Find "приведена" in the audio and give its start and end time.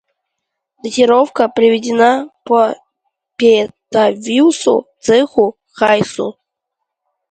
1.47-2.31